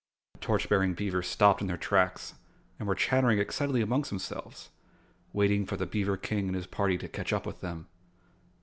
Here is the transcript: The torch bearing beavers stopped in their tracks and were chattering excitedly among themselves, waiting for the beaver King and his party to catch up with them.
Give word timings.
The 0.33 0.39
torch 0.39 0.67
bearing 0.67 0.95
beavers 0.95 1.27
stopped 1.27 1.61
in 1.61 1.67
their 1.67 1.77
tracks 1.77 2.33
and 2.79 2.87
were 2.87 2.95
chattering 2.95 3.37
excitedly 3.37 3.83
among 3.83 4.01
themselves, 4.01 4.71
waiting 5.31 5.63
for 5.67 5.77
the 5.77 5.85
beaver 5.85 6.17
King 6.17 6.47
and 6.47 6.55
his 6.55 6.65
party 6.65 6.97
to 6.97 7.07
catch 7.07 7.31
up 7.31 7.45
with 7.45 7.61
them. 7.61 7.85